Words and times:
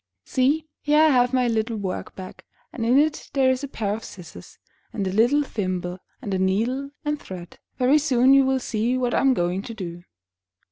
See, 0.25 0.65
here 0.81 0.99
I 0.99 1.09
have 1.09 1.31
my 1.31 1.47
little 1.47 1.77
work 1.77 2.15
bag, 2.15 2.43
and 2.73 2.83
in 2.83 2.97
it 2.97 3.29
there 3.33 3.51
is 3.51 3.63
a 3.63 3.67
pair 3.67 3.93
of 3.93 4.03
scissors, 4.03 4.57
and 4.91 5.05
a 5.05 5.11
little 5.13 5.43
thimble, 5.43 5.99
and 6.23 6.33
a 6.33 6.39
needle 6.39 6.89
and 7.05 7.21
thread. 7.21 7.59
Very 7.77 7.99
soon 7.99 8.33
you 8.33 8.43
will 8.43 8.59
see 8.59 8.97
what 8.97 9.13
I 9.13 9.21
am 9.21 9.35
going 9.35 9.61
to 9.61 9.75
do." 9.75 10.03